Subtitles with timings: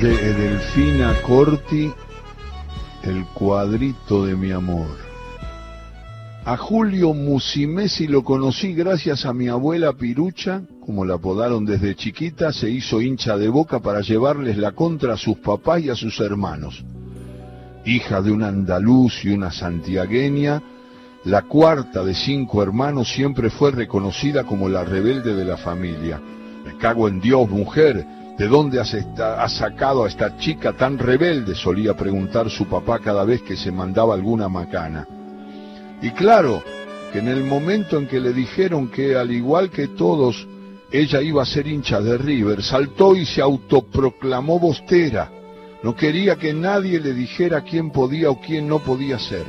[0.00, 1.92] de Delfina Corti,
[3.02, 4.86] El cuadrito de mi amor.
[6.44, 12.52] A Julio Musimesi lo conocí gracias a mi abuela Pirucha, como la apodaron desde chiquita,
[12.52, 16.20] se hizo hincha de boca para llevarles la contra a sus papás y a sus
[16.20, 16.84] hermanos.
[17.84, 20.62] Hija de un andaluz y una santiagueña,
[21.24, 26.20] la cuarta de cinco hermanos siempre fue reconocida como la rebelde de la familia.
[26.64, 28.06] Me cago en Dios, mujer,
[28.38, 28.94] ¿De dónde has,
[29.52, 31.56] sacado a esta chica tan rebelde?
[31.56, 35.08] solía preguntar su papá cada vez que se mandaba alguna macana.
[36.00, 36.62] Y claro,
[37.12, 40.46] que en el momento en que le dijeron que al igual que todos,
[40.92, 45.32] ella iba a ser hincha de River, saltó y se autoproclamó bostera.
[45.82, 49.46] No quería que nadie le dijera quién podía o quién no podía ser.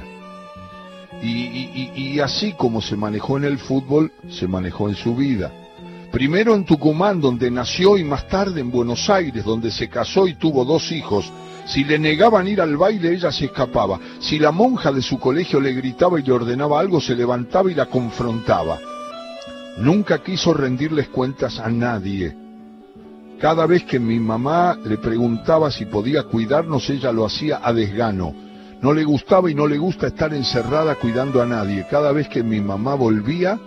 [1.21, 5.59] y así como se manejó en el fútbol, se manejó en su vida.
[6.12, 10.34] Primero en Tucumán, donde nació, y más tarde en Buenos Aires, donde se casó y
[10.34, 11.31] tuvo dos hijos.
[11.67, 14.00] Si le negaban ir al baile, ella se escapaba.
[14.20, 17.75] Si la monja de su colegio le gritaba y le ordenaba algo, se levantaba y
[17.75, 18.80] la confrontaba.
[19.78, 22.36] Nunca quiso rendirles cuentas a nadie.
[23.39, 28.33] Cada vez que mi mamá le preguntaba si podía cuidarnos, ella lo hacía a desgano.
[28.81, 31.86] No le gustaba y no le gusta estar encerrada cuidando a nadie.
[31.89, 33.59] Cada vez que mi mamá volvía,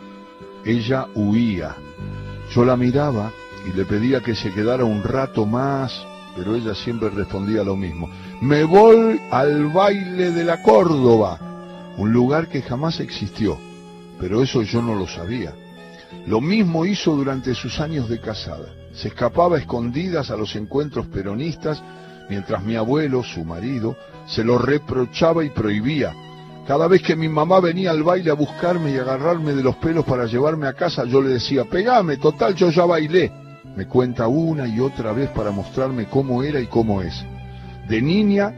[0.64, 1.76] ella huía.
[2.54, 3.32] Yo la miraba
[3.66, 6.04] y le pedía que se quedara un rato más,
[6.36, 8.10] pero ella siempre respondía lo mismo.
[8.42, 11.38] Me voy al baile de la Córdoba,
[11.96, 13.58] un lugar que jamás existió,
[14.20, 15.54] pero eso yo no lo sabía.
[16.26, 18.68] Lo mismo hizo durante sus años de casada.
[18.92, 21.82] Se escapaba escondidas a los encuentros peronistas,
[22.28, 26.14] mientras mi abuelo, su marido, se lo reprochaba y prohibía,
[26.66, 30.04] cada vez que mi mamá venía al baile a buscarme y agarrarme de los pelos
[30.04, 33.32] para llevarme a casa, yo le decía, pegame, total, yo ya bailé.
[33.76, 37.24] Me cuenta una y otra vez para mostrarme cómo era y cómo es.
[37.88, 38.54] De niña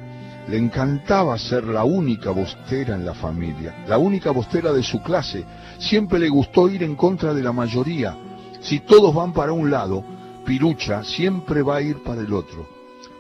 [0.49, 5.45] le encantaba ser la única bostera en la familia, la única bostera de su clase.
[5.79, 8.17] Siempre le gustó ir en contra de la mayoría.
[8.61, 10.05] Si todos van para un lado,
[10.45, 12.69] Pirucha siempre va a ir para el otro.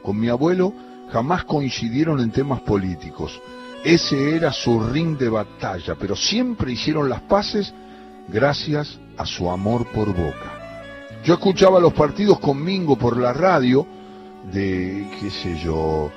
[0.02, 0.74] Con mi abuelo
[1.10, 3.40] jamás coincidieron en temas políticos.
[3.84, 7.74] Ese era su ring de batalla, pero siempre hicieron las paces
[8.28, 11.20] gracias a su amor por Boca.
[11.22, 13.86] Yo escuchaba los partidos con Mingo por la radio
[14.50, 16.10] de, qué sé yo,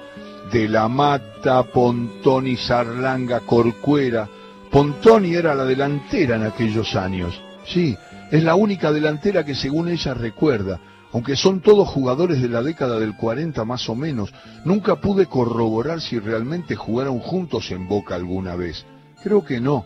[0.49, 4.29] de La Mata, Pontoni, Sarlanga, Corcuera.
[4.71, 7.37] Pontoni era la delantera en aquellos años.
[7.65, 7.97] Sí,
[8.31, 10.79] es la única delantera que según ella recuerda
[11.17, 14.31] aunque son todos jugadores de la década del 40 más o menos,
[14.63, 18.85] nunca pude corroborar si realmente jugaron juntos en Boca alguna vez.
[19.23, 19.83] Creo que no.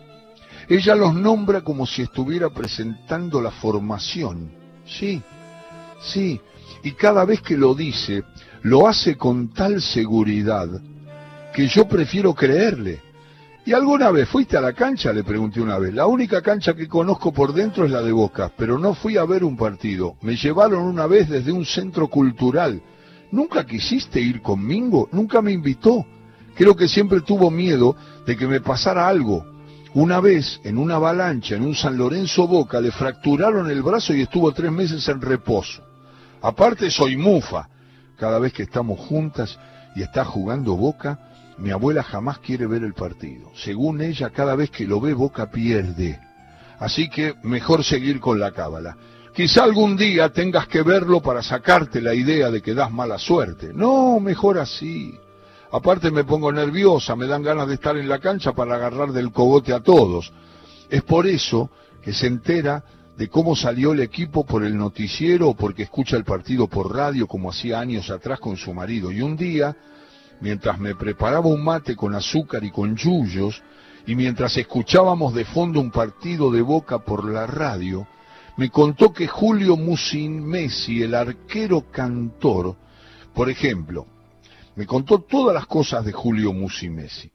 [0.68, 4.52] Ella los nombra como si estuviera presentando la formación.
[4.84, 5.22] Sí,
[6.02, 6.38] sí,
[6.82, 8.24] y cada vez que lo dice,
[8.60, 10.68] lo hace con tal seguridad
[11.54, 13.00] que yo prefiero creerle.
[13.64, 15.12] ¿Y alguna vez fuiste a la cancha?
[15.12, 15.94] Le pregunté una vez.
[15.94, 19.24] La única cancha que conozco por dentro es la de Boca, pero no fui a
[19.24, 20.16] ver un partido.
[20.20, 22.82] Me llevaron una vez desde un centro cultural.
[23.30, 25.08] ¿Nunca quisiste ir conmigo?
[25.12, 26.04] Nunca me invitó.
[26.56, 27.94] Creo que siempre tuvo miedo
[28.26, 29.46] de que me pasara algo.
[29.94, 34.22] Una vez, en una avalancha en un San Lorenzo Boca, le fracturaron el brazo y
[34.22, 35.82] estuvo tres meses en reposo.
[36.40, 37.68] Aparte soy mufa.
[38.16, 39.56] Cada vez que estamos juntas
[39.94, 41.31] y está jugando Boca,
[41.62, 43.52] mi abuela jamás quiere ver el partido.
[43.54, 46.18] Según ella, cada vez que lo ve Boca pierde.
[46.80, 48.96] Así que mejor seguir con la cábala.
[49.32, 53.70] Quizá algún día tengas que verlo para sacarte la idea de que das mala suerte.
[53.72, 55.16] No, mejor así.
[55.70, 59.30] Aparte me pongo nerviosa, me dan ganas de estar en la cancha para agarrar del
[59.30, 60.32] cogote a todos.
[60.90, 61.70] Es por eso
[62.02, 62.82] que se entera
[63.16, 67.28] de cómo salió el equipo por el noticiero o porque escucha el partido por radio
[67.28, 69.12] como hacía años atrás con su marido.
[69.12, 69.76] Y un día
[70.42, 73.62] mientras me preparaba un mate con azúcar y con yuyos,
[74.06, 78.08] y mientras escuchábamos de fondo un partido de boca por la radio,
[78.56, 82.74] me contó que Julio Musin Messi, el arquero cantor,
[83.32, 84.06] por ejemplo,
[84.74, 87.30] me contó todas las cosas de Julio Musin Messi.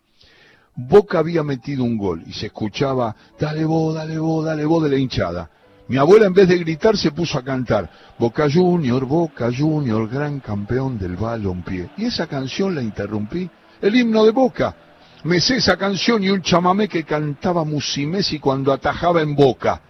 [0.75, 4.89] Boca había metido un gol y se escuchaba, dale vos, dale vos, dale vos de
[4.89, 5.49] la hinchada.
[5.89, 7.89] Mi abuela en vez de gritar se puso a cantar
[8.19, 11.89] Boca Junior, Boca Junior, gran campeón del balompié.
[11.97, 13.49] Y esa canción la interrumpí,
[13.81, 14.75] el himno de Boca.
[15.23, 19.81] Me sé esa canción y un chamamé que cantaba Musimesi cuando atajaba en Boca.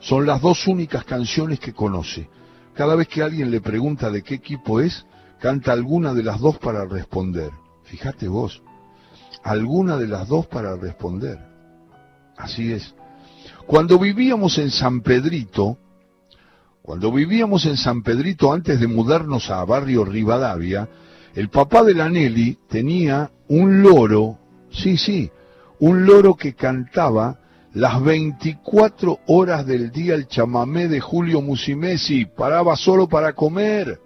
[0.00, 2.28] Son las dos únicas canciones que conoce.
[2.74, 5.06] Cada vez que alguien le pregunta de qué equipo es,
[5.40, 7.50] canta alguna de las dos para responder.
[7.84, 8.62] Fíjate vos,
[9.44, 11.38] alguna de las dos para responder.
[12.36, 12.94] Así es.
[13.68, 15.76] Cuando vivíamos en San Pedrito,
[16.80, 20.88] cuando vivíamos en San Pedrito antes de mudarnos a Barrio Rivadavia,
[21.34, 24.38] El papá de la Nelly tenía un loro,
[24.70, 25.30] sí, sí,
[25.80, 27.40] un loro que cantaba
[27.74, 34.00] las 24 horas del día el chamamé de Julio Musimesi, paraba solo para comer.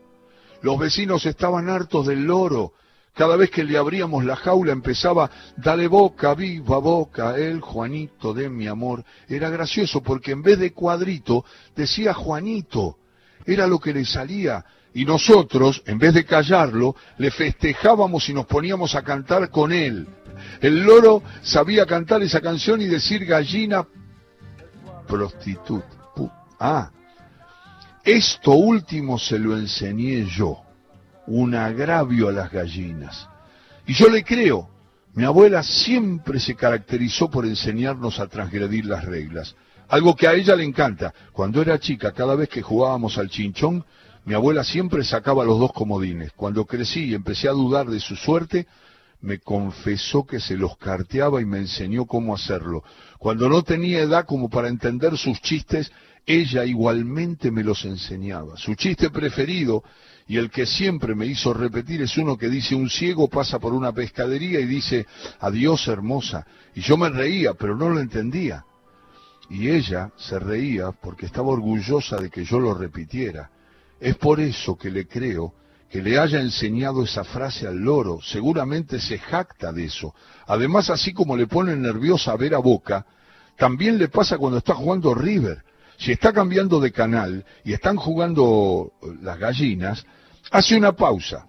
[0.63, 2.73] Los vecinos estaban hartos del loro.
[3.15, 8.49] Cada vez que le abríamos la jaula empezaba, dale boca, viva boca, el Juanito de
[8.49, 9.05] mi amor.
[9.29, 11.45] Era gracioso porque en vez de cuadrito
[11.77, 12.97] decía Juanito.
[13.45, 14.65] Era lo que le salía.
[14.95, 20.07] Y nosotros, en vez de callarlo, le festejábamos y nos poníamos a cantar con él.
[20.61, 23.87] El loro sabía cantar esa canción y decir gallina
[25.07, 25.87] prostituta.
[26.59, 26.91] Ah,
[28.05, 30.63] esto último se lo enseñé yo,
[31.27, 33.29] un agravio a las gallinas.
[33.87, 34.69] Y yo le creo,
[35.15, 39.55] mi abuela siempre se caracterizó por enseñarnos a transgredir las reglas,
[39.89, 41.13] algo que a ella le encanta.
[41.33, 43.85] Cuando era chica, cada vez que jugábamos al chinchón,
[44.25, 46.33] mi abuela siempre sacaba los dos comodines.
[46.33, 48.67] Cuando crecí y empecé a dudar de su suerte,
[49.21, 52.83] me confesó que se los carteaba y me enseñó cómo hacerlo.
[53.19, 55.93] Cuando no tenía edad como para entender sus chistes,
[56.27, 58.57] ella igualmente me los enseñaba.
[58.57, 59.83] Su chiste preferido
[60.29, 63.73] y el que siempre me hizo repetir es uno que dice un ciego pasa por
[63.73, 65.07] una pescadería y dice
[65.41, 66.47] adiós hermosa.
[66.75, 68.65] Y yo me reía, pero no lo entendía.
[69.51, 73.51] Y ella se reía porque estaba orgullosa de que yo lo repitiera.
[74.01, 75.55] Es por eso que le creo
[75.91, 80.15] que le haya enseñado esa frase al loro, seguramente se jacta de eso.
[80.47, 83.05] Además, así como le pone nerviosa a ver a Boca,
[83.59, 85.63] también le pasa cuando está jugando River.
[86.03, 90.05] Si está cambiando de canal y están jugando las gallinas,
[90.51, 91.47] hace una pausa,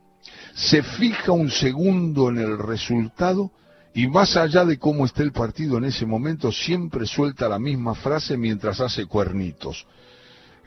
[0.53, 3.51] se fija un segundo en el resultado
[3.95, 7.95] y más allá de cómo esté el partido en ese momento, siempre suelta la misma
[7.95, 9.87] frase mientras hace cuernitos.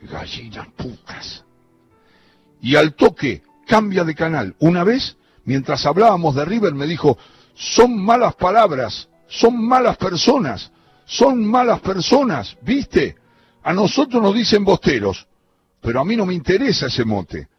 [0.01, 1.45] Gallinas putas.
[2.61, 4.53] Y al toque, cambia de canal.
[4.59, 7.17] Una vez, mientras hablábamos de River, me dijo,
[7.55, 10.73] son malas palabras, son malas personas,
[11.05, 13.15] son malas personas, ¿viste?
[13.67, 15.27] A nosotros nos dicen bosteros,
[15.81, 17.49] pero a mí no me interesa ese mote.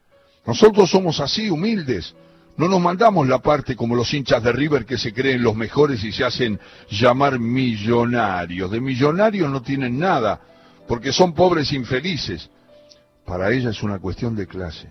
[0.46, 2.14] Nosotros somos así, humildes.
[2.56, 6.02] No nos mandamos la parte como los hinchas de River que se creen los mejores
[6.02, 6.58] y se hacen
[6.88, 8.70] llamar millonarios.
[8.70, 10.40] De millonarios no tienen nada,
[10.86, 12.48] porque son pobres infelices.
[13.26, 14.88] Para ella es una cuestión de clase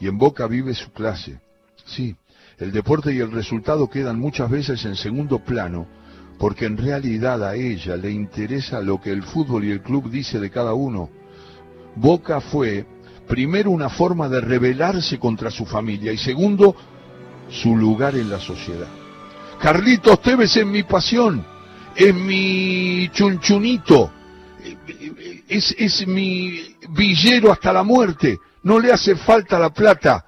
[0.00, 1.38] y en Boca vive su clase.
[1.86, 2.16] Sí,
[2.58, 5.86] el deporte y el resultado quedan muchas veces en segundo plano,
[6.38, 10.38] porque en realidad a ella le interesa lo que el fútbol y el club dice
[10.38, 11.10] de cada uno.
[11.96, 12.86] Boca fue,
[13.26, 16.76] primero, una forma de rebelarse contra su familia y segundo,
[17.50, 18.86] su lugar en la sociedad.
[19.60, 21.44] Carlitos Tevez es mi pasión,
[21.96, 24.12] es mi chunchunito,
[25.48, 28.38] es, es mi villero hasta la muerte.
[28.62, 30.24] No le hace falta la plata,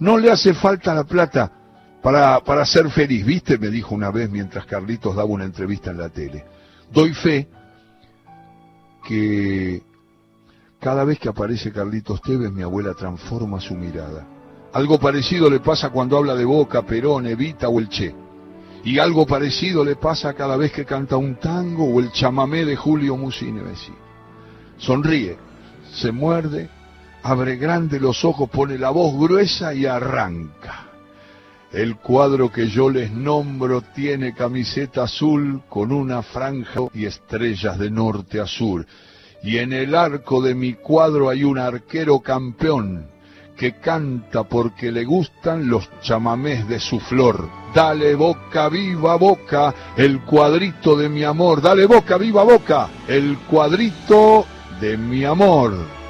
[0.00, 1.63] no le hace falta la plata
[2.04, 3.24] para, para ser feliz.
[3.24, 3.58] ¿Viste?
[3.58, 6.44] Me dijo una vez mientras Carlitos daba una entrevista en la tele.
[6.92, 7.48] Doy fe
[9.02, 9.82] que
[10.78, 14.26] cada vez que aparece Carlitos Tevez, mi abuela transforma su mirada.
[14.74, 18.14] Algo parecido le pasa cuando habla de Boca, Perón, Evita o el Che.
[18.84, 22.76] Y algo parecido le pasa cada vez que canta un tango o el chamamé de
[22.76, 23.94] Julio Musinevesi.
[24.76, 25.38] Sonríe,
[25.90, 26.68] se muerde
[27.24, 30.73] abre grande los ojos, pone la voz gruesa y arranca.
[31.74, 37.90] El cuadro que yo les nombro tiene camiseta azul con una franja y estrellas de
[37.90, 38.86] norte a sur.
[39.42, 43.08] Y en el arco de mi cuadro hay un arquero campeón
[43.56, 47.50] que canta porque le gustan los chamamés de su flor.
[47.74, 51.60] Dale boca, viva boca, el cuadrito de mi amor.
[51.60, 54.46] Dale boca, viva boca, el cuadrito
[54.80, 56.03] de mi amor.